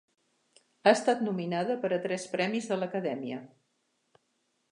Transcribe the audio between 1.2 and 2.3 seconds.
nominada per a tres